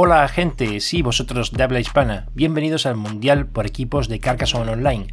Hola 0.00 0.28
gente, 0.28 0.78
sí, 0.78 1.02
vosotros 1.02 1.50
de 1.50 1.64
habla 1.64 1.80
hispana, 1.80 2.28
bienvenidos 2.32 2.86
al 2.86 2.94
Mundial 2.94 3.48
por 3.48 3.66
equipos 3.66 4.06
de 4.06 4.20
Carcassonne 4.20 4.70
Online. 4.70 5.08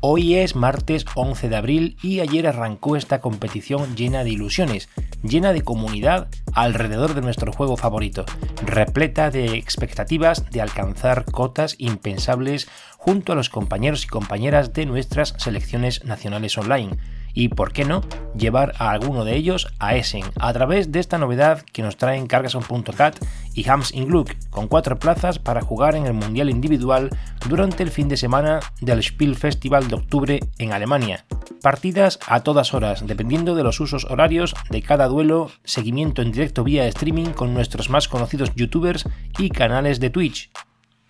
Hoy 0.00 0.36
es 0.36 0.56
martes 0.56 1.04
11 1.14 1.50
de 1.50 1.56
abril 1.56 1.98
y 2.02 2.20
ayer 2.20 2.46
arrancó 2.46 2.96
esta 2.96 3.20
competición 3.20 3.96
llena 3.96 4.24
de 4.24 4.30
ilusiones, 4.30 4.88
llena 5.22 5.52
de 5.52 5.60
comunidad 5.60 6.28
alrededor 6.54 7.12
de 7.12 7.20
nuestro 7.20 7.52
juego 7.52 7.76
favorito, 7.76 8.24
repleta 8.64 9.30
de 9.30 9.58
expectativas 9.58 10.48
de 10.50 10.62
alcanzar 10.62 11.26
cotas 11.26 11.74
impensables 11.76 12.66
junto 12.96 13.34
a 13.34 13.36
los 13.36 13.50
compañeros 13.50 14.04
y 14.04 14.08
compañeras 14.08 14.72
de 14.72 14.86
nuestras 14.86 15.34
selecciones 15.36 16.02
nacionales 16.06 16.56
online 16.56 16.96
y, 17.34 17.48
por 17.48 17.72
qué 17.72 17.84
no, 17.84 18.02
llevar 18.36 18.74
a 18.78 18.90
alguno 18.90 19.24
de 19.24 19.36
ellos 19.36 19.68
a 19.78 19.96
Essen 19.96 20.24
a 20.38 20.52
través 20.52 20.92
de 20.92 21.00
esta 21.00 21.18
novedad 21.18 21.62
que 21.72 21.82
nos 21.82 21.96
traen 21.96 22.26
Cargason.cat 22.26 23.16
y 23.54 23.68
Hams 23.68 23.92
Ingluck, 23.94 24.34
con 24.50 24.68
cuatro 24.68 24.98
plazas 24.98 25.38
para 25.38 25.62
jugar 25.62 25.96
en 25.96 26.06
el 26.06 26.14
Mundial 26.14 26.50
Individual 26.50 27.10
durante 27.48 27.82
el 27.82 27.90
fin 27.90 28.08
de 28.08 28.16
semana 28.16 28.60
del 28.80 29.02
Spiel 29.02 29.36
Festival 29.36 29.88
de 29.88 29.96
octubre 29.96 30.40
en 30.58 30.72
Alemania. 30.72 31.24
Partidas 31.62 32.18
a 32.26 32.40
todas 32.40 32.74
horas, 32.74 33.06
dependiendo 33.06 33.54
de 33.54 33.64
los 33.64 33.80
usos 33.80 34.06
horarios 34.06 34.54
de 34.70 34.82
cada 34.82 35.08
duelo, 35.08 35.50
seguimiento 35.64 36.22
en 36.22 36.32
directo 36.32 36.64
vía 36.64 36.86
streaming 36.86 37.30
con 37.30 37.52
nuestros 37.52 37.90
más 37.90 38.08
conocidos 38.08 38.54
youtubers 38.54 39.06
y 39.38 39.50
canales 39.50 40.00
de 40.00 40.10
Twitch 40.10 40.50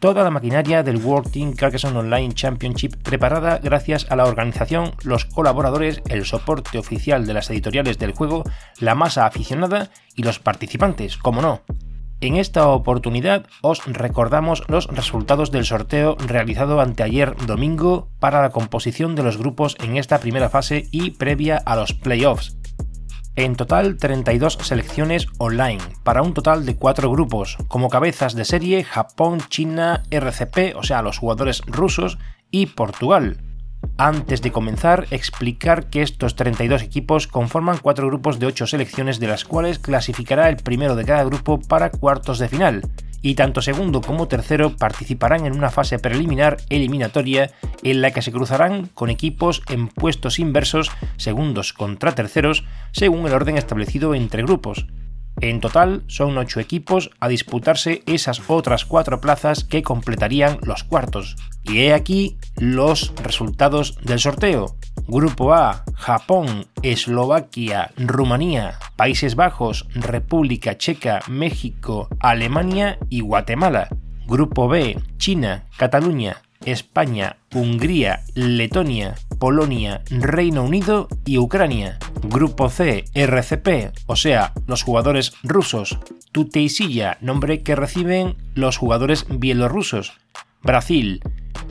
toda 0.00 0.24
la 0.24 0.30
maquinaria 0.30 0.82
del 0.82 0.96
World 0.96 1.30
Team 1.30 1.52
Carcassonne 1.52 1.98
Online 1.98 2.34
Championship 2.34 2.96
preparada 3.02 3.58
gracias 3.62 4.06
a 4.10 4.16
la 4.16 4.24
organización, 4.24 4.92
los 5.04 5.26
colaboradores, 5.26 6.02
el 6.08 6.24
soporte 6.24 6.78
oficial 6.78 7.26
de 7.26 7.34
las 7.34 7.50
editoriales 7.50 7.98
del 7.98 8.12
juego, 8.12 8.42
la 8.80 8.94
masa 8.94 9.26
aficionada 9.26 9.90
y 10.16 10.22
los 10.22 10.38
participantes, 10.38 11.18
como 11.18 11.42
no. 11.42 11.60
En 12.22 12.36
esta 12.36 12.68
oportunidad 12.68 13.46
os 13.62 13.86
recordamos 13.86 14.62
los 14.68 14.86
resultados 14.88 15.50
del 15.50 15.64
sorteo 15.64 16.16
realizado 16.16 16.80
anteayer 16.80 17.34
domingo 17.46 18.08
para 18.18 18.42
la 18.42 18.50
composición 18.50 19.14
de 19.14 19.22
los 19.22 19.38
grupos 19.38 19.76
en 19.82 19.96
esta 19.96 20.18
primera 20.18 20.50
fase 20.50 20.88
y 20.90 21.12
previa 21.12 21.56
a 21.56 21.76
los 21.76 21.94
playoffs. 21.94 22.56
En 23.40 23.56
total 23.56 23.96
32 23.96 24.58
selecciones 24.60 25.26
online, 25.38 25.80
para 26.02 26.20
un 26.20 26.34
total 26.34 26.66
de 26.66 26.76
4 26.76 27.10
grupos, 27.10 27.56
como 27.68 27.88
cabezas 27.88 28.34
de 28.34 28.44
serie 28.44 28.84
Japón, 28.84 29.40
China, 29.48 30.02
RCP, 30.10 30.76
o 30.76 30.82
sea, 30.82 31.00
los 31.00 31.16
jugadores 31.16 31.62
rusos, 31.66 32.18
y 32.50 32.66
Portugal. 32.66 33.38
Antes 33.96 34.42
de 34.42 34.52
comenzar, 34.52 35.06
explicar 35.10 35.88
que 35.88 36.02
estos 36.02 36.36
32 36.36 36.82
equipos 36.82 37.26
conforman 37.28 37.78
4 37.78 38.08
grupos 38.08 38.38
de 38.38 38.44
8 38.44 38.66
selecciones 38.66 39.18
de 39.20 39.28
las 39.28 39.46
cuales 39.46 39.78
clasificará 39.78 40.50
el 40.50 40.56
primero 40.56 40.94
de 40.94 41.06
cada 41.06 41.24
grupo 41.24 41.58
para 41.60 41.88
cuartos 41.88 42.40
de 42.40 42.48
final 42.48 42.82
y 43.22 43.34
tanto 43.34 43.62
segundo 43.62 44.00
como 44.00 44.28
tercero 44.28 44.76
participarán 44.76 45.46
en 45.46 45.56
una 45.56 45.70
fase 45.70 45.98
preliminar 45.98 46.58
eliminatoria 46.68 47.50
en 47.82 48.00
la 48.00 48.10
que 48.12 48.22
se 48.22 48.32
cruzarán 48.32 48.86
con 48.94 49.10
equipos 49.10 49.62
en 49.68 49.88
puestos 49.88 50.38
inversos, 50.38 50.90
segundos 51.16 51.72
contra 51.72 52.14
terceros, 52.14 52.64
según 52.92 53.26
el 53.26 53.34
orden 53.34 53.56
establecido 53.56 54.14
entre 54.14 54.42
grupos. 54.42 54.86
En 55.42 55.60
total 55.60 56.04
son 56.06 56.36
8 56.36 56.60
equipos 56.60 57.10
a 57.18 57.28
disputarse 57.28 58.02
esas 58.06 58.42
otras 58.48 58.84
4 58.84 59.20
plazas 59.20 59.64
que 59.64 59.82
completarían 59.82 60.58
los 60.62 60.84
cuartos. 60.84 61.36
Y 61.62 61.78
he 61.78 61.94
aquí 61.94 62.36
los 62.56 63.14
resultados 63.22 63.96
del 64.02 64.18
sorteo. 64.18 64.76
Grupo 65.08 65.54
A, 65.54 65.84
Japón, 65.94 66.66
Eslovaquia, 66.82 67.90
Rumanía, 67.96 68.78
Países 68.96 69.34
Bajos, 69.34 69.86
República 69.94 70.76
Checa, 70.76 71.20
México, 71.26 72.08
Alemania 72.20 72.98
y 73.08 73.20
Guatemala. 73.20 73.88
Grupo 74.26 74.68
B, 74.68 74.96
China, 75.16 75.64
Cataluña, 75.76 76.42
España, 76.64 77.36
Hungría, 77.54 78.20
Letonia, 78.34 79.14
Polonia, 79.38 80.02
Reino 80.10 80.62
Unido 80.62 81.08
y 81.24 81.38
Ucrania. 81.38 81.98
Grupo 82.22 82.68
C, 82.68 83.04
RCP, 83.14 83.92
o 84.06 84.16
sea, 84.16 84.52
los 84.66 84.82
jugadores 84.82 85.32
rusos. 85.42 85.98
Tuteisilla, 86.32 87.16
nombre 87.20 87.62
que 87.62 87.76
reciben 87.76 88.36
los 88.54 88.76
jugadores 88.76 89.26
bielorrusos. 89.28 90.12
Brasil, 90.62 91.22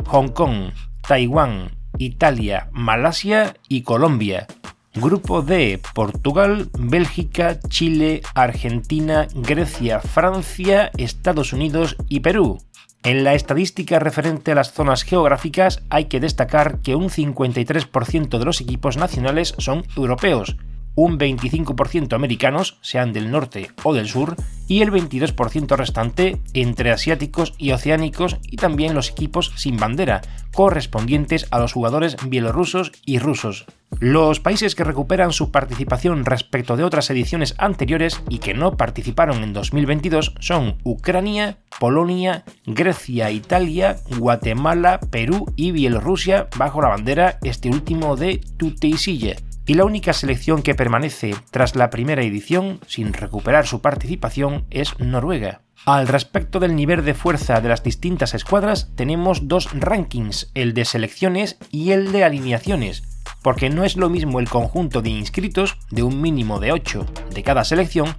Hong 0.08 0.30
Kong, 0.30 0.72
Taiwán, 1.08 1.78
Italia, 1.98 2.70
Malasia 2.72 3.56
y 3.68 3.84
Colombia. 3.84 4.48
Grupo 4.96 5.44
D, 5.44 5.80
Portugal, 5.94 6.70
Bélgica, 6.78 7.60
Chile, 7.70 8.22
Argentina, 8.34 9.28
Grecia, 9.36 10.00
Francia, 10.00 10.92
Estados 10.98 11.54
Unidos 11.54 11.96
y 12.10 12.22
Perú. 12.22 12.58
En 13.02 13.24
la 13.24 13.34
estadística 13.34 13.98
referente 13.98 14.52
a 14.52 14.56
las 14.56 14.74
zonas 14.74 15.04
geográficas 15.04 15.82
hay 15.90 16.06
que 16.06 16.20
destacar 16.20 16.80
que 16.80 16.96
un 16.96 17.10
53% 17.10 18.38
de 18.38 18.46
los 18.46 18.60
equipos 18.60 18.98
nacionales 18.98 19.56
son 19.58 19.86
europeos, 19.96 20.58
un 20.96 21.18
25% 21.18 22.14
americanos, 22.14 22.78
sean 22.82 23.14
del 23.14 23.32
norte 23.32 23.72
o 23.84 23.94
del 23.94 24.08
sur, 24.08 24.36
y 24.68 24.82
el 24.82 24.92
22% 24.92 25.76
restante 25.76 26.40
entre 26.54 26.92
asiáticos 26.92 27.54
y 27.58 27.72
oceánicos 27.72 28.38
y 28.44 28.58
también 28.58 28.94
los 28.94 29.10
equipos 29.10 29.52
sin 29.56 29.78
bandera, 29.78 30.22
correspondientes 30.54 31.48
a 31.52 31.60
los 31.60 31.74
jugadores 31.74 32.18
bielorrusos 32.28 32.92
y 33.06 33.18
rusos. 33.18 33.66
Los 34.00 34.40
países 34.40 34.76
que 34.76 34.84
recuperan 34.84 35.34
su 35.34 35.52
participación 35.52 36.24
respecto 36.24 36.78
de 36.78 36.84
otras 36.84 37.10
ediciones 37.10 37.56
anteriores 37.58 38.22
y 38.30 38.38
que 38.38 38.54
no 38.54 38.78
participaron 38.78 39.44
en 39.44 39.54
2022 39.54 40.36
son 40.40 40.78
Ucrania, 40.84 41.58
Polonia, 41.80 42.46
Grecia, 42.68 43.32
Italia, 43.32 43.98
Guatemala, 44.18 45.00
Perú 45.10 45.52
y 45.56 45.72
Bielorrusia 45.72 46.48
bajo 46.56 46.82
la 46.82 46.90
bandera 46.90 47.40
este 47.42 47.70
último 47.70 48.16
de 48.16 48.40
Tuteisille 48.58 49.49
y 49.70 49.76
la 49.76 49.86
única 49.86 50.14
selección 50.14 50.64
que 50.64 50.74
permanece 50.74 51.36
tras 51.52 51.76
la 51.76 51.92
primera 51.92 52.24
edición 52.24 52.80
sin 52.88 53.14
recuperar 53.14 53.68
su 53.68 53.84
participación 53.84 54.66
es 54.72 54.98
Noruega. 54.98 55.62
Al 55.86 56.08
respecto 56.08 56.60
del 56.60 56.76
nivel 56.76 57.06
de 57.06 57.14
fuerza 57.14 57.62
de 57.62 57.70
las 57.70 57.84
distintas 57.84 58.34
escuadras 58.34 58.90
tenemos 58.96 59.48
dos 59.48 59.70
rankings, 59.80 60.50
el 60.56 60.74
de 60.74 60.86
selecciones 60.86 61.60
y 61.70 61.92
el 61.92 62.12
de 62.12 62.24
alineaciones, 62.24 63.04
porque 63.44 63.70
no 63.70 63.84
es 63.84 63.96
lo 63.96 64.10
mismo 64.10 64.40
el 64.40 64.50
conjunto 64.50 65.04
de 65.04 65.12
inscritos 65.12 65.78
de 65.92 66.02
un 66.02 66.20
mínimo 66.20 66.60
de 66.60 66.72
8 66.72 67.06
de 67.36 67.44
cada 67.44 67.64
selección 67.64 68.16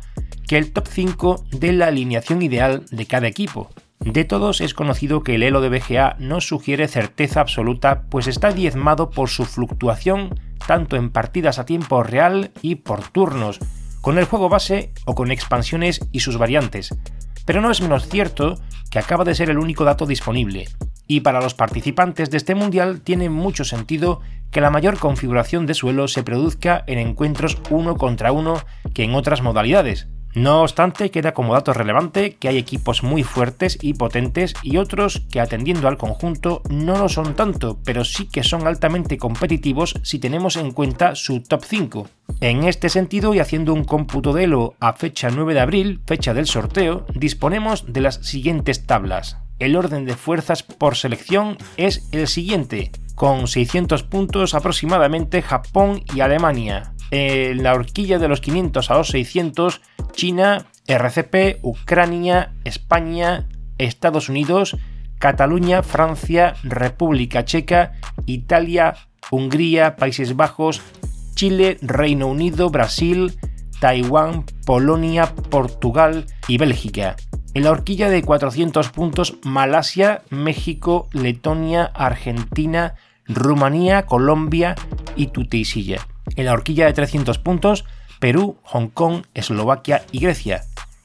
que 0.46 0.56
el 0.56 0.70
top 0.70 0.86
5 0.86 1.46
de 1.50 1.72
la 1.72 1.88
alineación 1.88 2.42
ideal 2.42 2.84
de 2.92 3.06
cada 3.06 3.26
equipo. 3.26 3.70
De 3.98 4.24
todos 4.24 4.60
es 4.60 4.72
conocido 4.72 5.24
que 5.24 5.34
el 5.34 5.42
elo 5.42 5.60
de 5.60 5.68
BGA 5.68 6.14
no 6.20 6.40
sugiere 6.40 6.86
certeza 6.86 7.40
absoluta, 7.40 8.04
pues 8.08 8.28
está 8.28 8.52
diezmado 8.52 9.10
por 9.10 9.28
su 9.28 9.44
fluctuación 9.44 10.38
tanto 10.66 10.96
en 10.96 11.10
partidas 11.10 11.58
a 11.58 11.64
tiempo 11.64 12.02
real 12.02 12.52
y 12.62 12.76
por 12.76 13.02
turnos, 13.08 13.58
con 14.00 14.18
el 14.18 14.24
juego 14.24 14.48
base 14.48 14.92
o 15.04 15.14
con 15.14 15.30
expansiones 15.30 16.00
y 16.12 16.20
sus 16.20 16.38
variantes. 16.38 16.94
Pero 17.44 17.60
no 17.60 17.70
es 17.70 17.80
menos 17.80 18.08
cierto 18.08 18.54
que 18.90 18.98
acaba 18.98 19.24
de 19.24 19.34
ser 19.34 19.50
el 19.50 19.58
único 19.58 19.84
dato 19.84 20.06
disponible, 20.06 20.68
y 21.06 21.20
para 21.20 21.40
los 21.40 21.54
participantes 21.54 22.30
de 22.30 22.36
este 22.36 22.54
mundial 22.54 23.00
tiene 23.00 23.28
mucho 23.28 23.64
sentido 23.64 24.20
que 24.50 24.60
la 24.60 24.70
mayor 24.70 24.98
configuración 24.98 25.66
de 25.66 25.74
suelo 25.74 26.08
se 26.08 26.22
produzca 26.22 26.84
en 26.86 26.98
encuentros 26.98 27.58
uno 27.70 27.96
contra 27.96 28.32
uno 28.32 28.60
que 28.94 29.04
en 29.04 29.14
otras 29.14 29.42
modalidades, 29.42 30.08
no 30.34 30.62
obstante, 30.62 31.10
queda 31.10 31.34
como 31.34 31.54
dato 31.54 31.72
relevante 31.72 32.36
que 32.36 32.48
hay 32.48 32.58
equipos 32.58 33.02
muy 33.02 33.24
fuertes 33.24 33.78
y 33.80 33.94
potentes 33.94 34.54
y 34.62 34.76
otros 34.76 35.22
que 35.30 35.40
atendiendo 35.40 35.88
al 35.88 35.98
conjunto 35.98 36.62
no 36.70 36.96
lo 36.96 37.08
son 37.08 37.34
tanto, 37.34 37.78
pero 37.84 38.04
sí 38.04 38.26
que 38.26 38.44
son 38.44 38.66
altamente 38.66 39.18
competitivos 39.18 39.94
si 40.02 40.18
tenemos 40.20 40.56
en 40.56 40.70
cuenta 40.70 41.16
su 41.16 41.42
top 41.42 41.64
5. 41.64 42.08
En 42.40 42.64
este 42.64 42.88
sentido 42.88 43.34
y 43.34 43.40
haciendo 43.40 43.74
un 43.74 43.84
cómputo 43.84 44.32
de 44.32 44.44
Elo 44.44 44.74
a 44.78 44.92
fecha 44.92 45.30
9 45.30 45.54
de 45.54 45.60
abril, 45.60 46.00
fecha 46.06 46.32
del 46.32 46.46
sorteo, 46.46 47.06
disponemos 47.14 47.92
de 47.92 48.00
las 48.00 48.16
siguientes 48.16 48.86
tablas. 48.86 49.38
El 49.58 49.76
orden 49.76 50.06
de 50.06 50.14
fuerzas 50.14 50.62
por 50.62 50.96
selección 50.96 51.58
es 51.76 52.08
el 52.12 52.28
siguiente, 52.28 52.92
con 53.14 53.48
600 53.48 54.04
puntos 54.04 54.54
aproximadamente 54.54 55.42
Japón 55.42 56.02
y 56.14 56.20
Alemania, 56.20 56.94
en 57.10 57.62
la 57.62 57.74
horquilla 57.74 58.18
de 58.18 58.28
los 58.28 58.40
500 58.40 58.90
a 58.90 58.94
los 58.94 59.08
600, 59.08 59.80
China, 60.12 60.66
RCP, 60.86 61.58
Ucrania, 61.62 62.52
España, 62.64 63.48
Estados 63.78 64.28
Unidos, 64.28 64.76
Cataluña, 65.18 65.82
Francia, 65.82 66.54
República 66.62 67.44
Checa, 67.44 67.92
Italia, 68.26 68.94
Hungría, 69.30 69.96
Países 69.96 70.36
Bajos, 70.36 70.82
Chile, 71.34 71.78
Reino 71.82 72.26
Unido, 72.26 72.70
Brasil, 72.70 73.38
Taiwán, 73.80 74.44
Polonia, 74.66 75.34
Portugal 75.50 76.26
y 76.48 76.58
Bélgica. 76.58 77.16
En 77.54 77.64
la 77.64 77.70
horquilla 77.70 78.08
de 78.08 78.22
400 78.22 78.90
puntos, 78.90 79.36
Malasia, 79.42 80.22
México, 80.30 81.08
Letonia, 81.12 81.84
Argentina, 81.84 82.94
Rumanía, 83.26 84.06
Colombia 84.06 84.74
y 85.16 85.28
Tuteisilla. 85.28 86.06
En 86.36 86.44
la 86.44 86.52
horquilla 86.52 86.86
de 86.86 86.92
300 86.92 87.38
puntos, 87.38 87.84
Perú, 88.20 88.58
Hong 88.62 88.88
Kong, 88.88 89.24
Eslovaquia 89.34 90.04
y 90.12 90.20
Grecia. 90.20 90.62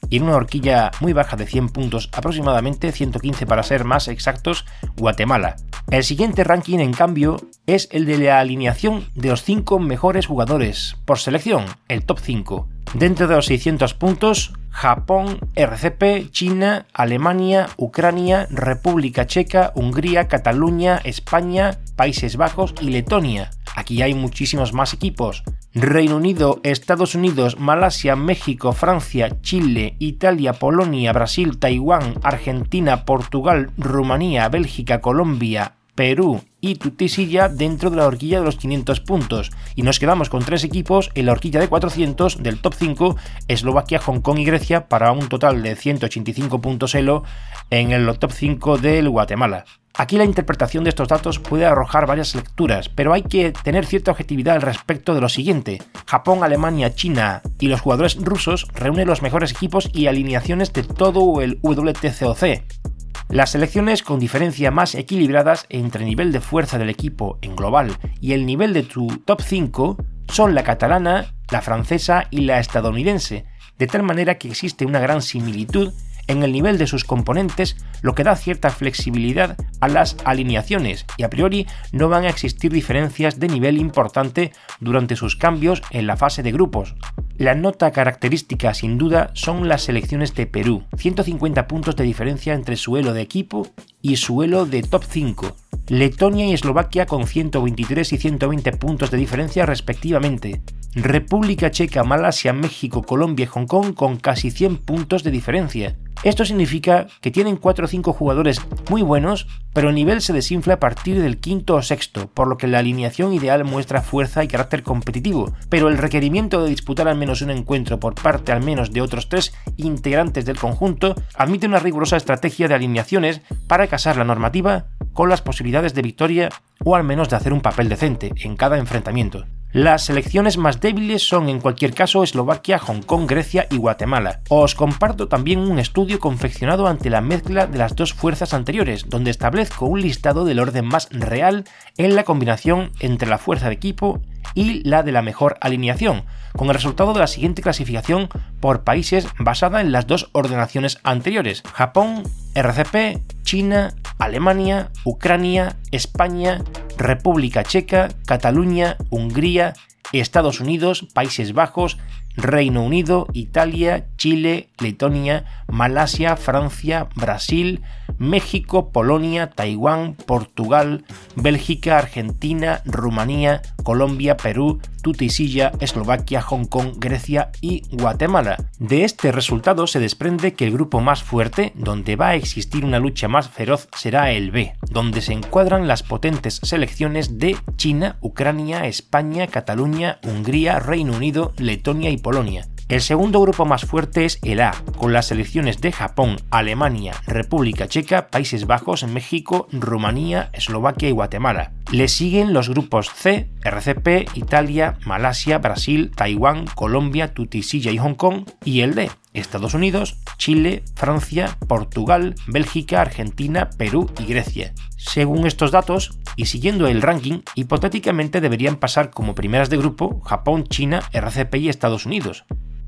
Y 0.08 0.18
en 0.18 0.24
una 0.24 0.36
horquilla 0.36 0.92
muy 1.00 1.12
baja 1.12 1.36
de 1.36 1.46
100 1.46 1.70
puntos, 1.70 2.08
aproximadamente 2.12 2.92
115 2.92 3.44
para 3.46 3.64
ser 3.64 3.84
más 3.84 4.06
exactos, 4.06 4.64
Guatemala. 4.96 5.56
El 5.90 6.04
siguiente 6.04 6.44
ranking, 6.44 6.78
en 6.78 6.92
cambio, 6.92 7.38
es 7.66 7.88
el 7.90 8.06
de 8.06 8.18
la 8.18 8.38
alineación 8.38 9.08
de 9.14 9.30
los 9.30 9.42
5 9.42 9.80
mejores 9.80 10.26
jugadores 10.26 10.96
por 11.04 11.18
selección, 11.18 11.64
el 11.88 12.04
top 12.04 12.20
5. 12.20 12.68
Dentro 12.94 13.26
de 13.26 13.34
los 13.34 13.46
600 13.46 13.94
puntos, 13.94 14.52
Japón, 14.70 15.40
RCP, 15.54 16.30
China, 16.30 16.86
Alemania, 16.92 17.68
Ucrania, 17.76 18.46
República 18.50 19.26
Checa, 19.26 19.72
Hungría, 19.74 20.28
Cataluña, 20.28 21.00
España, 21.02 21.78
Países 21.96 22.36
Bajos 22.36 22.74
y 22.80 22.90
Letonia. 22.90 23.50
Aquí 23.74 24.02
hay 24.02 24.14
muchísimos 24.14 24.72
más 24.72 24.92
equipos. 24.92 25.42
Reino 25.78 26.16
Unido, 26.16 26.58
Estados 26.62 27.14
Unidos, 27.14 27.58
Malasia, 27.60 28.16
México, 28.16 28.72
Francia, 28.72 29.42
Chile, 29.42 29.94
Italia, 29.98 30.54
Polonia, 30.54 31.12
Brasil, 31.12 31.58
Taiwán, 31.58 32.14
Argentina, 32.22 33.04
Portugal, 33.04 33.70
Rumanía, 33.76 34.48
Bélgica, 34.48 35.02
Colombia, 35.02 35.74
Perú 35.94 36.40
y 36.60 36.76
Tutisilla 36.76 37.48
dentro 37.48 37.90
de 37.90 37.96
la 37.96 38.06
horquilla 38.06 38.38
de 38.40 38.44
los 38.44 38.56
500 38.56 39.00
puntos. 39.00 39.50
Y 39.74 39.82
nos 39.82 39.98
quedamos 39.98 40.28
con 40.28 40.44
tres 40.44 40.64
equipos 40.64 41.10
en 41.14 41.26
la 41.26 41.32
horquilla 41.32 41.60
de 41.60 41.68
400 41.68 42.42
del 42.42 42.60
top 42.60 42.74
5, 42.74 43.16
Eslovaquia, 43.48 43.98
Hong 44.00 44.20
Kong 44.20 44.38
y 44.38 44.44
Grecia, 44.44 44.88
para 44.88 45.12
un 45.12 45.28
total 45.28 45.62
de 45.62 45.76
185 45.76 46.60
puntos 46.60 46.94
elo 46.94 47.24
en 47.70 47.92
el 47.92 48.18
top 48.18 48.32
5 48.32 48.78
del 48.78 49.08
Guatemala. 49.08 49.64
Aquí 49.98 50.18
la 50.18 50.24
interpretación 50.24 50.84
de 50.84 50.90
estos 50.90 51.08
datos 51.08 51.38
puede 51.38 51.64
arrojar 51.64 52.06
varias 52.06 52.34
lecturas, 52.34 52.90
pero 52.90 53.14
hay 53.14 53.22
que 53.22 53.52
tener 53.52 53.86
cierta 53.86 54.10
objetividad 54.10 54.56
al 54.56 54.62
respecto 54.62 55.14
de 55.14 55.22
lo 55.22 55.30
siguiente. 55.30 55.80
Japón, 56.06 56.44
Alemania, 56.44 56.94
China 56.94 57.40
y 57.58 57.68
los 57.68 57.80
jugadores 57.80 58.16
rusos 58.16 58.68
reúnen 58.74 59.08
los 59.08 59.22
mejores 59.22 59.52
equipos 59.52 59.88
y 59.94 60.06
alineaciones 60.06 60.74
de 60.74 60.82
todo 60.82 61.40
el 61.40 61.58
WTCOC. 61.62 62.95
Las 63.28 63.50
selecciones 63.50 64.02
con 64.02 64.18
diferencia 64.18 64.70
más 64.70 64.94
equilibradas 64.94 65.66
entre 65.68 66.02
el 66.02 66.08
nivel 66.08 66.32
de 66.32 66.40
fuerza 66.40 66.78
del 66.78 66.90
equipo 66.90 67.38
en 67.42 67.56
global 67.56 67.96
y 68.20 68.32
el 68.32 68.46
nivel 68.46 68.72
de 68.72 68.82
tu 68.82 69.06
top 69.24 69.42
5 69.42 69.96
son 70.28 70.54
la 70.54 70.64
catalana, 70.64 71.34
la 71.50 71.62
francesa 71.62 72.26
y 72.30 72.40
la 72.40 72.58
estadounidense, 72.58 73.44
de 73.78 73.86
tal 73.86 74.02
manera 74.02 74.38
que 74.38 74.48
existe 74.48 74.86
una 74.86 75.00
gran 75.00 75.22
similitud 75.22 75.92
en 76.26 76.42
el 76.42 76.52
nivel 76.52 76.78
de 76.78 76.86
sus 76.86 77.04
componentes, 77.04 77.76
lo 78.02 78.14
que 78.14 78.24
da 78.24 78.36
cierta 78.36 78.70
flexibilidad 78.70 79.56
a 79.80 79.88
las 79.88 80.16
alineaciones 80.24 81.06
y 81.16 81.22
a 81.22 81.30
priori 81.30 81.66
no 81.92 82.08
van 82.08 82.24
a 82.24 82.28
existir 82.28 82.72
diferencias 82.72 83.38
de 83.38 83.48
nivel 83.48 83.78
importante 83.78 84.52
durante 84.80 85.16
sus 85.16 85.36
cambios 85.36 85.82
en 85.90 86.06
la 86.06 86.16
fase 86.16 86.42
de 86.42 86.52
grupos. 86.52 86.94
La 87.38 87.54
nota 87.54 87.90
característica 87.90 88.72
sin 88.72 88.96
duda 88.96 89.30
son 89.34 89.68
las 89.68 89.82
selecciones 89.82 90.34
de 90.34 90.46
Perú, 90.46 90.84
150 90.96 91.66
puntos 91.66 91.96
de 91.96 92.04
diferencia 92.04 92.54
entre 92.54 92.76
su 92.76 92.96
elo 92.96 93.12
de 93.12 93.22
equipo 93.22 93.68
y 94.00 94.16
su 94.16 94.42
elo 94.42 94.64
de 94.64 94.82
top 94.82 95.04
5. 95.04 95.56
Letonia 95.88 96.46
y 96.46 96.52
Eslovaquia 96.52 97.06
con 97.06 97.26
123 97.26 98.12
y 98.12 98.16
120 98.18 98.72
puntos 98.72 99.10
de 99.10 99.18
diferencia 99.18 99.66
respectivamente. 99.66 100.62
República 100.94 101.70
Checa, 101.70 102.02
Malasia, 102.02 102.52
México, 102.52 103.02
Colombia 103.02 103.44
y 103.44 103.46
Hong 103.46 103.66
Kong 103.66 103.94
con 103.94 104.16
casi 104.16 104.50
100 104.50 104.78
puntos 104.78 105.22
de 105.22 105.30
diferencia. 105.30 105.96
Esto 106.26 106.44
significa 106.44 107.06
que 107.20 107.30
tienen 107.30 107.54
4 107.56 107.84
o 107.84 107.88
5 107.88 108.12
jugadores 108.12 108.60
muy 108.90 109.02
buenos, 109.02 109.46
pero 109.72 109.90
el 109.90 109.94
nivel 109.94 110.20
se 110.20 110.32
desinfla 110.32 110.74
a 110.74 110.80
partir 110.80 111.22
del 111.22 111.38
quinto 111.38 111.76
o 111.76 111.82
sexto, 111.82 112.28
por 112.34 112.48
lo 112.48 112.56
que 112.56 112.66
la 112.66 112.80
alineación 112.80 113.32
ideal 113.32 113.62
muestra 113.62 114.02
fuerza 114.02 114.42
y 114.42 114.48
carácter 114.48 114.82
competitivo, 114.82 115.54
pero 115.68 115.86
el 115.86 115.98
requerimiento 115.98 116.64
de 116.64 116.70
disputar 116.70 117.06
al 117.06 117.16
menos 117.16 117.42
un 117.42 117.50
encuentro 117.50 118.00
por 118.00 118.16
parte 118.16 118.50
al 118.50 118.60
menos 118.60 118.92
de 118.92 119.02
otros 119.02 119.28
3 119.28 119.54
integrantes 119.76 120.44
del 120.44 120.58
conjunto 120.58 121.14
admite 121.36 121.68
una 121.68 121.78
rigurosa 121.78 122.16
estrategia 122.16 122.66
de 122.66 122.74
alineaciones 122.74 123.40
para 123.68 123.86
casar 123.86 124.16
la 124.16 124.24
normativa 124.24 124.86
con 125.12 125.28
las 125.28 125.42
posibilidades 125.42 125.94
de 125.94 126.02
victoria 126.02 126.48
o 126.84 126.96
al 126.96 127.04
menos 127.04 127.28
de 127.28 127.36
hacer 127.36 127.52
un 127.52 127.60
papel 127.60 127.88
decente 127.88 128.32
en 128.42 128.56
cada 128.56 128.78
enfrentamiento. 128.78 129.46
Las 129.76 130.06
selecciones 130.06 130.56
más 130.56 130.80
débiles 130.80 131.28
son 131.28 131.50
en 131.50 131.60
cualquier 131.60 131.92
caso 131.92 132.22
Eslovaquia, 132.22 132.78
Hong 132.78 133.02
Kong, 133.02 133.26
Grecia 133.28 133.66
y 133.70 133.76
Guatemala. 133.76 134.40
Os 134.48 134.74
comparto 134.74 135.28
también 135.28 135.58
un 135.58 135.78
estudio 135.78 136.18
confeccionado 136.18 136.86
ante 136.86 137.10
la 137.10 137.20
mezcla 137.20 137.66
de 137.66 137.76
las 137.76 137.94
dos 137.94 138.14
fuerzas 138.14 138.54
anteriores, 138.54 139.04
donde 139.10 139.30
establezco 139.30 139.84
un 139.84 140.00
listado 140.00 140.46
del 140.46 140.60
orden 140.60 140.86
más 140.86 141.10
real 141.10 141.64
en 141.98 142.16
la 142.16 142.24
combinación 142.24 142.90
entre 143.00 143.28
la 143.28 143.36
fuerza 143.36 143.66
de 143.68 143.74
equipo 143.74 144.22
y 144.54 144.82
la 144.88 145.02
de 145.02 145.12
la 145.12 145.20
mejor 145.20 145.58
alineación, 145.60 146.24
con 146.56 146.68
el 146.68 146.74
resultado 146.74 147.12
de 147.12 147.20
la 147.20 147.26
siguiente 147.26 147.60
clasificación 147.60 148.30
por 148.60 148.82
países 148.82 149.28
basada 149.38 149.82
en 149.82 149.92
las 149.92 150.06
dos 150.06 150.30
ordenaciones 150.32 151.00
anteriores, 151.02 151.62
Japón, 151.74 152.22
RCP, 152.54 153.20
China, 153.42 153.94
Alemania, 154.18 154.90
Ucrania, 155.04 155.76
España, 155.90 156.62
República 156.98 157.64
Checa, 157.64 158.08
Cataluña, 158.26 158.96
Hungría, 159.10 159.74
Estados 160.12 160.60
Unidos, 160.60 161.06
Países 161.14 161.52
Bajos, 161.52 161.98
Reino 162.36 162.82
Unido, 162.82 163.26
Italia, 163.32 164.06
Chile, 164.16 164.68
Letonia, 164.78 165.44
Malasia, 165.68 166.36
Francia, 166.36 167.08
Brasil, 167.14 167.82
México, 168.18 168.90
Polonia, 168.90 169.50
Taiwán, 169.50 170.14
Portugal, 170.14 171.04
Bélgica, 171.34 171.98
Argentina, 171.98 172.82
Rumanía, 172.84 173.62
Colombia, 173.82 174.36
Perú, 174.36 174.80
Tutisilla, 175.02 175.72
Eslovaquia, 175.78 176.42
Hong 176.42 176.64
Kong, 176.64 176.94
Grecia 176.98 177.52
y 177.60 177.82
Guatemala. 177.92 178.56
De 178.78 179.04
este 179.04 179.30
resultado 179.30 179.86
se 179.86 180.00
desprende 180.00 180.54
que 180.54 180.64
el 180.64 180.72
grupo 180.72 181.00
más 181.00 181.22
fuerte, 181.22 181.72
donde 181.76 182.16
va 182.16 182.28
a 182.30 182.34
existir 182.34 182.84
una 182.84 182.98
lucha 182.98 183.28
más 183.28 183.48
feroz, 183.48 183.88
será 183.96 184.32
el 184.32 184.50
B, 184.50 184.74
donde 184.90 185.20
se 185.20 185.32
encuadran 185.32 185.86
las 185.86 186.02
potentes 186.02 186.60
selecciones 186.62 187.38
de 187.38 187.56
China, 187.76 188.16
Ucrania, 188.20 188.86
España, 188.86 189.46
Cataluña, 189.46 190.18
Hungría, 190.24 190.80
Reino 190.80 191.12
Unido, 191.12 191.52
Letonia 191.58 192.10
y 192.10 192.16
Polonia. 192.16 192.66
El 192.88 193.00
segundo 193.00 193.40
grupo 193.40 193.64
más 193.64 193.84
fuerte 193.84 194.24
es 194.24 194.38
el 194.44 194.60
A, 194.60 194.70
con 194.96 195.12
las 195.12 195.26
selecciones 195.26 195.80
de 195.80 195.90
Japón, 195.90 196.36
Alemania, 196.52 197.14
República 197.26 197.88
Checa, 197.88 198.28
Países 198.28 198.68
Bajos, 198.68 199.02
México, 199.08 199.66
Rumanía, 199.72 200.50
Eslovaquia 200.52 201.08
y 201.08 201.12
Guatemala. 201.12 201.72
Le 201.90 202.06
siguen 202.06 202.52
los 202.52 202.68
grupos 202.68 203.10
C, 203.12 203.50
RCP, 203.64 204.36
Italia, 204.36 204.98
Malasia, 205.04 205.58
Brasil, 205.58 206.12
Taiwán, 206.14 206.66
Colombia, 206.76 207.34
Tutisilla 207.34 207.90
y 207.90 207.98
Hong 207.98 208.14
Kong, 208.14 208.48
y 208.64 208.82
el 208.82 208.94
D, 208.94 209.10
Estados 209.32 209.74
Unidos, 209.74 210.18
Chile, 210.38 210.84
Francia, 210.94 211.58
Portugal, 211.66 212.36
Bélgica, 212.46 213.00
Argentina, 213.00 213.68
Perú 213.76 214.12
y 214.20 214.26
Grecia. 214.26 214.72
Según 214.96 215.48
estos 215.48 215.72
datos, 215.72 216.20
y 216.36 216.46
siguiendo 216.46 216.86
el 216.86 217.02
ranking, 217.02 217.40
hipotéticamente 217.56 218.40
deberían 218.40 218.76
pasar 218.76 219.10
como 219.10 219.34
primeras 219.34 219.70
de 219.70 219.76
grupo 219.76 220.20
Japón, 220.20 220.68
China, 220.68 221.02
RCP 221.12 221.56
y 221.56 221.68
Estados 221.68 222.06
Unidos 222.06 222.44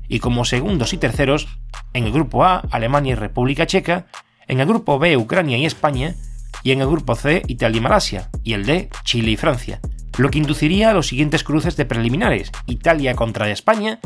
y 0.09 0.19
como 0.19 0.43
segundos 0.43 0.91
y 0.91 0.97
terceros, 0.97 1.47
en 1.93 2.03
el 2.03 2.11
grupo 2.11 2.43
A, 2.43 2.63
Alemania 2.71 3.13
y 3.13 3.15
República 3.15 3.65
Checa, 3.65 4.07
en 4.47 4.59
el 4.59 4.67
grupo 4.67 4.99
B, 4.99 5.15
Ucrania 5.15 5.57
y 5.57 5.65
España, 5.65 6.15
y 6.63 6.71
en 6.71 6.81
el 6.81 6.87
grupo 6.87 7.15
C, 7.15 7.43
Italia 7.47 7.77
y 7.77 7.81
Malasia, 7.81 8.29
y 8.43 8.53
el 8.53 8.65
D, 8.65 8.89
Chile 9.05 9.31
y 9.31 9.37
Francia, 9.37 9.79
lo 10.17 10.29
que 10.29 10.39
induciría 10.39 10.89
a 10.89 10.93
los 10.93 11.07
siguientes 11.07 11.43
cruces 11.43 11.77
de 11.77 11.85
preliminares, 11.85 12.51
Italia 12.65 13.15
contra 13.15 13.49
España, 13.49 13.99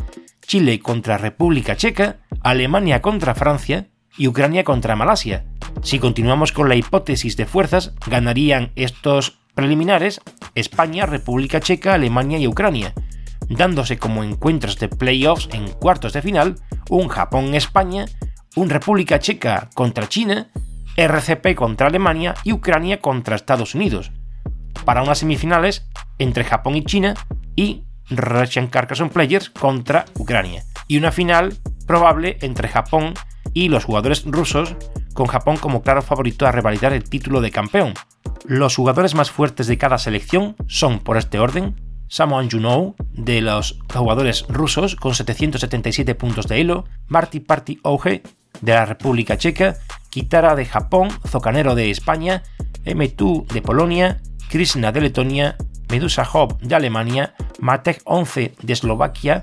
Chile 0.45 0.79
contra 0.79 1.17
República 1.17 1.75
Checa, 1.75 2.17
Alemania 2.41 3.01
contra 3.01 3.33
Francia 3.33 3.87
y 4.17 4.27
Ucrania 4.27 4.63
contra 4.63 4.95
Malasia. 4.95 5.45
Si 5.81 5.99
continuamos 5.99 6.51
con 6.51 6.69
la 6.69 6.75
hipótesis 6.75 7.37
de 7.37 7.45
fuerzas, 7.45 7.93
ganarían 8.05 8.71
estos 8.75 9.39
preliminares 9.55 10.21
España, 10.55 11.05
República 11.05 11.59
Checa, 11.59 11.93
Alemania 11.93 12.37
y 12.37 12.47
Ucrania, 12.47 12.93
dándose 13.49 13.97
como 13.97 14.23
encuentros 14.23 14.77
de 14.79 14.89
playoffs 14.89 15.49
en 15.51 15.67
cuartos 15.71 16.13
de 16.13 16.21
final 16.21 16.55
un 16.89 17.07
Japón-España, 17.07 18.05
un 18.55 18.69
República 18.69 19.19
Checa 19.19 19.69
contra 19.73 20.07
China, 20.07 20.49
RCP 20.95 21.55
contra 21.55 21.87
Alemania 21.87 22.35
y 22.43 22.53
Ucrania 22.53 22.99
contra 22.99 23.35
Estados 23.35 23.75
Unidos, 23.75 24.11
para 24.85 25.01
unas 25.01 25.19
semifinales 25.19 25.87
entre 26.19 26.43
Japón 26.43 26.75
y 26.75 26.83
China 26.83 27.15
y 27.55 27.83
Russian 28.09 28.67
Carcassonne 28.67 29.09
Players 29.09 29.49
contra 29.49 30.05
Ucrania, 30.15 30.63
y 30.87 30.97
una 30.97 31.11
final 31.11 31.57
probable 31.87 32.37
entre 32.41 32.67
Japón 32.67 33.13
y 33.53 33.69
los 33.69 33.85
jugadores 33.85 34.23
rusos 34.25 34.75
con 35.13 35.27
Japón 35.27 35.57
como 35.57 35.81
claro 35.81 36.01
favorito 36.01 36.45
a 36.45 36.51
revalidar 36.51 36.93
el 36.93 37.03
título 37.03 37.41
de 37.41 37.51
campeón. 37.51 37.93
Los 38.45 38.75
jugadores 38.75 39.15
más 39.15 39.31
fuertes 39.31 39.67
de 39.67 39.77
cada 39.77 39.97
selección 39.97 40.55
son, 40.67 40.99
por 40.99 41.17
este 41.17 41.39
orden, 41.39 41.75
Samoan 42.07 42.49
Juno, 42.49 42.95
de 43.11 43.41
los 43.41 43.79
jugadores 43.93 44.45
rusos, 44.47 44.95
con 44.95 45.15
777 45.15 46.15
puntos 46.15 46.47
de 46.47 46.61
elo, 46.61 46.85
Marty 47.07 47.39
Party 47.39 47.79
Oge, 47.83 48.23
de 48.61 48.73
la 48.73 48.85
República 48.85 49.37
Checa, 49.37 49.75
Kitara 50.09 50.55
de 50.55 50.65
Japón, 50.65 51.09
Zocanero 51.27 51.75
de 51.75 51.89
España, 51.89 52.43
M2 52.85 53.47
de 53.47 53.61
Polonia, 53.61 54.21
Krishna 54.49 54.91
de 54.91 55.01
Letonia, 55.01 55.57
Medusa 55.89 56.27
Hop 56.31 56.59
de 56.61 56.75
Alemania, 56.75 57.33
Matek 57.59 58.01
11 58.05 58.53
de 58.61 58.73
Eslovaquia, 58.73 59.41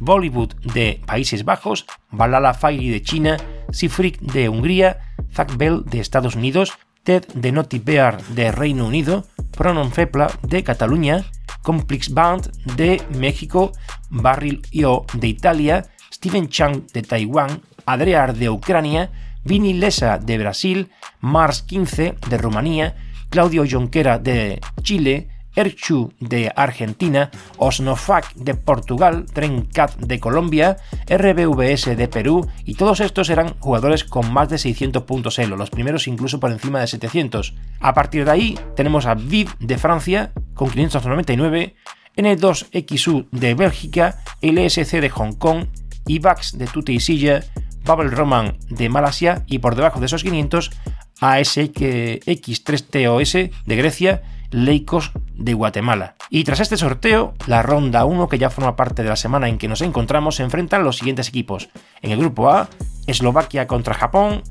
Bollywood 0.00 0.54
de 0.74 1.00
Países 1.06 1.44
Bajos, 1.44 1.86
Balala 2.10 2.54
Fairy 2.54 2.90
de 2.90 3.02
China, 3.02 3.36
Sifrik 3.70 4.20
de 4.20 4.48
Hungría, 4.48 4.98
Zach 5.34 5.56
Bell 5.56 5.84
de 5.84 6.00
Estados 6.00 6.34
Unidos, 6.34 6.72
Ted 7.04 7.24
de 7.34 7.52
Naughty 7.52 7.78
Bear 7.78 8.22
de 8.22 8.52
Reino 8.52 8.86
Unido, 8.86 9.24
Pronon 9.56 9.92
Fepla 9.92 10.30
de 10.42 10.62
Cataluña, 10.62 11.24
Complex 11.68 12.14
Band 12.14 12.50
de 12.78 13.02
México, 13.18 13.72
Barril 14.08 14.62
Io 14.70 15.04
de 15.12 15.28
Italia, 15.28 15.84
Steven 16.10 16.48
Chang 16.48 16.86
de 16.94 17.02
Taiwán, 17.02 17.60
Adrear 17.84 18.34
de 18.34 18.48
Ucrania, 18.48 19.10
Vini 19.44 19.74
Lesa 19.74 20.16
de 20.16 20.38
Brasil, 20.38 20.88
Mars 21.20 21.60
15 21.60 22.14
de 22.26 22.38
Rumanía, 22.38 22.96
Claudio 23.28 23.66
Jonquera 23.70 24.18
de 24.18 24.62
Chile, 24.82 25.28
Erchu 25.56 26.14
de 26.20 26.50
Argentina, 26.56 27.30
Osnofac 27.58 28.32
de 28.34 28.54
Portugal, 28.54 29.26
Trencat 29.26 29.94
de 29.96 30.20
Colombia, 30.20 30.78
RBVS 31.06 31.96
de 31.96 32.08
Perú 32.08 32.48
y 32.64 32.76
todos 32.76 33.00
estos 33.00 33.28
eran 33.28 33.58
jugadores 33.58 34.04
con 34.04 34.32
más 34.32 34.48
de 34.48 34.56
600 34.56 35.02
puntos 35.02 35.38
elo, 35.38 35.56
los 35.56 35.68
primeros 35.68 36.08
incluso 36.08 36.40
por 36.40 36.50
encima 36.50 36.80
de 36.80 36.86
700. 36.86 37.54
A 37.80 37.92
partir 37.92 38.24
de 38.24 38.30
ahí 38.30 38.58
tenemos 38.74 39.04
a 39.04 39.14
Viv 39.14 39.50
de 39.58 39.76
Francia 39.76 40.32
con 40.58 40.68
599, 40.70 41.74
N2XU 42.16 43.28
de 43.30 43.54
Bélgica, 43.54 44.18
LSC 44.42 45.00
de 45.00 45.08
Hong 45.08 45.32
Kong, 45.32 45.68
IVAX 46.06 46.58
de 46.58 46.66
Tuteisilla, 46.66 47.40
Bubble 47.84 48.10
Roman 48.10 48.58
de 48.68 48.90
Malasia 48.90 49.44
y 49.46 49.60
por 49.60 49.76
debajo 49.76 50.00
de 50.00 50.06
esos 50.06 50.24
500 50.24 50.72
ASX3TOS 51.20 53.52
de 53.64 53.76
Grecia, 53.76 54.22
Leicos 54.50 55.12
de 55.34 55.54
Guatemala. 55.54 56.16
Y 56.28 56.44
tras 56.44 56.60
este 56.60 56.76
sorteo, 56.76 57.32
la 57.46 57.62
ronda 57.62 58.04
1, 58.04 58.28
que 58.28 58.38
ya 58.38 58.50
forma 58.50 58.76
parte 58.76 59.02
de 59.02 59.08
la 59.08 59.16
semana 59.16 59.48
en 59.48 59.56
que 59.58 59.68
nos 59.68 59.80
encontramos, 59.80 60.36
se 60.36 60.42
enfrentan 60.42 60.84
los 60.84 60.98
siguientes 60.98 61.28
equipos. 61.28 61.70
En 62.02 62.10
el 62.10 62.18
grupo 62.18 62.50
A, 62.50 62.68
Eslovaquia 63.06 63.66
contra 63.66 63.94
Japón, 63.94 64.42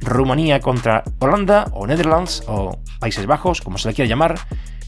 Rumanía 0.00 0.60
contra 0.60 1.04
Holanda 1.20 1.68
o 1.72 1.86
Netherlands 1.86 2.42
o 2.48 2.80
Países 2.98 3.26
Bajos, 3.26 3.60
como 3.60 3.78
se 3.78 3.86
le 3.88 3.94
quiera 3.94 4.08
llamar, 4.08 4.40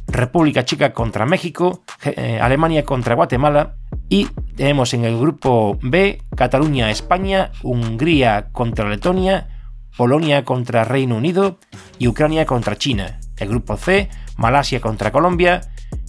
República 0.06 0.64
Checa 0.64 0.92
contra 0.92 1.26
México, 1.26 1.82
eh, 2.04 2.38
Alemania 2.40 2.84
contra 2.84 3.14
Guatemala 3.14 3.74
y 4.08 4.26
tenemos 4.56 4.94
en 4.94 5.04
el 5.04 5.18
grupo 5.18 5.78
B 5.82 6.22
Cataluña, 6.36 6.90
España, 6.90 7.50
Hungría 7.62 8.48
contra 8.52 8.88
Letonia, 8.88 9.48
Polonia 9.96 10.44
contra 10.44 10.84
Reino 10.84 11.16
Unido 11.16 11.58
y 11.98 12.08
Ucrania 12.08 12.46
contra 12.46 12.76
China. 12.76 13.18
El 13.36 13.48
grupo 13.48 13.76
C, 13.76 14.08
Malasia 14.36 14.80
contra 14.80 15.10
Colombia, 15.10 15.60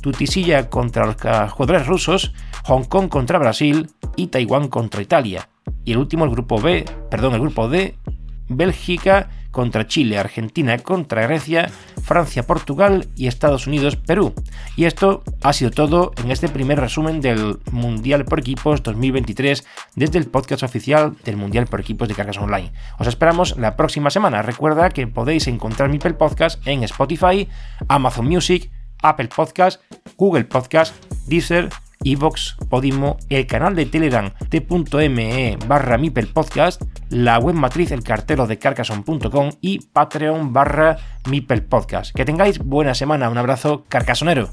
Tutisilla 0.02 0.70
contra 0.70 1.06
los 1.06 1.52
jugadores 1.52 1.88
rusos, 1.88 2.34
Hong 2.66 2.84
Kong 2.84 3.10
contra 3.10 3.40
Brasil 3.40 3.90
y 4.16 4.28
Taiwán 4.28 4.68
contra 4.68 5.02
Italia. 5.02 5.50
Y 5.84 5.94
el 5.94 5.98
último, 5.98 6.26
el 6.26 6.32
grupo 6.32 6.60
B, 6.62 6.86
perdón, 7.10 7.34
el 7.34 7.42
grupo 7.42 7.68
D, 7.70 7.96
Bélgica 8.50 9.30
contra 9.58 9.88
Chile, 9.88 10.20
Argentina 10.20 10.78
contra 10.78 11.26
Grecia, 11.26 11.72
Francia, 12.04 12.46
Portugal 12.46 13.08
y 13.16 13.26
Estados 13.26 13.66
Unidos, 13.66 13.96
Perú. 13.96 14.36
Y 14.76 14.86
esto 14.86 15.24
ha 15.42 15.52
sido 15.52 15.72
todo 15.72 16.12
en 16.24 16.30
este 16.30 16.48
primer 16.48 16.80
resumen 16.80 17.22
del 17.22 17.58
Mundial 17.72 18.24
por 18.26 18.40
Equipos 18.40 18.84
2023 18.84 19.66
desde 19.96 20.20
el 20.20 20.28
podcast 20.28 20.62
oficial 20.62 21.16
del 21.26 21.38
Mundial 21.38 21.66
por 21.66 21.80
Equipos 21.80 22.08
de 22.08 22.14
Cargas 22.14 22.38
Online. 22.38 22.72
Os 23.00 23.08
esperamos 23.08 23.58
la 23.58 23.76
próxima 23.76 24.12
semana. 24.12 24.44
Recuerda 24.44 24.92
que 24.92 25.08
podéis 25.08 25.48
encontrar 25.48 25.90
mi 25.90 25.98
Podcast 25.98 26.62
en 26.68 26.84
Spotify, 26.84 27.50
Amazon 27.88 28.28
Music, 28.28 28.70
Apple 29.02 29.30
Podcast, 29.36 29.82
Google 30.18 30.44
Podcast, 30.44 30.94
Deezer, 31.26 31.70
Evox, 32.12 32.56
Podimo, 32.70 33.18
el 33.30 33.48
canal 33.48 33.76
de 33.76 33.86
Telegram 33.86 34.32
t.me 34.50 35.58
barra 35.68 35.98
Mipel 35.98 36.28
Podcast, 36.28 36.82
la 37.10 37.38
web 37.40 37.56
matriz 37.56 37.92
el 37.92 38.04
cartero 38.04 38.48
de 38.48 38.58
carcason.com 38.58 39.52
y 39.62 39.80
Patreon 39.88 40.54
barra 40.54 40.98
Mipel 41.30 41.64
Podcast. 41.64 42.16
Que 42.16 42.26
tengáis 42.26 42.60
buena 42.60 42.94
semana, 42.94 43.30
un 43.30 43.38
abrazo 43.38 43.84
carcasonero. 43.90 44.50